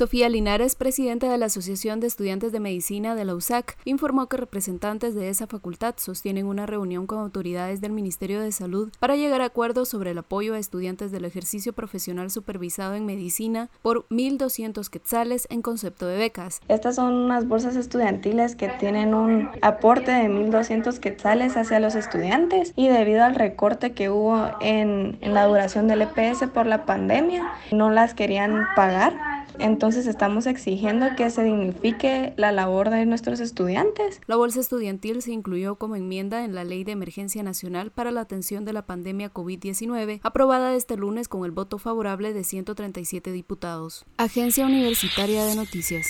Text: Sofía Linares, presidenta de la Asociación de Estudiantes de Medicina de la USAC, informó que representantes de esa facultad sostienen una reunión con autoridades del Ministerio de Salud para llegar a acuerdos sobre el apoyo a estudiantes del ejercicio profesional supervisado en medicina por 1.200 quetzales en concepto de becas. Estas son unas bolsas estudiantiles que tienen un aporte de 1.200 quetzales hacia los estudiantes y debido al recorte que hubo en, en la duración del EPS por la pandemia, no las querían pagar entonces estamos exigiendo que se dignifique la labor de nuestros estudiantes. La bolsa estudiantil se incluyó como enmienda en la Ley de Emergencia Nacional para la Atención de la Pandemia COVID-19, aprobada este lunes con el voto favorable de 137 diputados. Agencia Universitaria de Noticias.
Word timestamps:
Sofía 0.00 0.30
Linares, 0.30 0.76
presidenta 0.76 1.30
de 1.30 1.36
la 1.36 1.44
Asociación 1.44 2.00
de 2.00 2.06
Estudiantes 2.06 2.52
de 2.52 2.58
Medicina 2.58 3.14
de 3.14 3.26
la 3.26 3.34
USAC, 3.34 3.76
informó 3.84 4.28
que 4.28 4.38
representantes 4.38 5.14
de 5.14 5.28
esa 5.28 5.46
facultad 5.46 5.96
sostienen 5.98 6.46
una 6.46 6.64
reunión 6.64 7.06
con 7.06 7.18
autoridades 7.18 7.82
del 7.82 7.92
Ministerio 7.92 8.40
de 8.40 8.50
Salud 8.50 8.90
para 8.98 9.16
llegar 9.16 9.42
a 9.42 9.44
acuerdos 9.44 9.90
sobre 9.90 10.12
el 10.12 10.18
apoyo 10.18 10.54
a 10.54 10.58
estudiantes 10.58 11.12
del 11.12 11.26
ejercicio 11.26 11.74
profesional 11.74 12.30
supervisado 12.30 12.94
en 12.94 13.04
medicina 13.04 13.68
por 13.82 14.08
1.200 14.08 14.88
quetzales 14.88 15.46
en 15.50 15.60
concepto 15.60 16.06
de 16.06 16.16
becas. 16.16 16.62
Estas 16.68 16.96
son 16.96 17.12
unas 17.12 17.46
bolsas 17.46 17.76
estudiantiles 17.76 18.56
que 18.56 18.68
tienen 18.68 19.12
un 19.12 19.50
aporte 19.60 20.12
de 20.12 20.30
1.200 20.30 20.98
quetzales 20.98 21.58
hacia 21.58 21.78
los 21.78 21.94
estudiantes 21.94 22.72
y 22.74 22.88
debido 22.88 23.22
al 23.22 23.34
recorte 23.34 23.92
que 23.92 24.08
hubo 24.08 24.48
en, 24.62 25.18
en 25.20 25.34
la 25.34 25.44
duración 25.44 25.88
del 25.88 26.00
EPS 26.00 26.48
por 26.54 26.64
la 26.64 26.86
pandemia, 26.86 27.52
no 27.70 27.90
las 27.90 28.14
querían 28.14 28.64
pagar 28.74 29.29
entonces 29.60 30.06
estamos 30.06 30.46
exigiendo 30.46 31.06
que 31.16 31.28
se 31.30 31.44
dignifique 31.44 32.32
la 32.36 32.52
labor 32.52 32.90
de 32.90 33.06
nuestros 33.06 33.40
estudiantes. 33.40 34.20
La 34.26 34.36
bolsa 34.36 34.60
estudiantil 34.60 35.22
se 35.22 35.32
incluyó 35.32 35.76
como 35.76 35.96
enmienda 35.96 36.44
en 36.44 36.54
la 36.54 36.64
Ley 36.64 36.84
de 36.84 36.92
Emergencia 36.92 37.42
Nacional 37.42 37.90
para 37.90 38.10
la 38.10 38.22
Atención 38.22 38.64
de 38.64 38.72
la 38.72 38.86
Pandemia 38.86 39.32
COVID-19, 39.32 40.20
aprobada 40.22 40.74
este 40.74 40.96
lunes 40.96 41.28
con 41.28 41.44
el 41.44 41.50
voto 41.50 41.78
favorable 41.78 42.32
de 42.32 42.44
137 42.44 43.32
diputados. 43.32 44.06
Agencia 44.16 44.66
Universitaria 44.66 45.44
de 45.44 45.54
Noticias. 45.54 46.06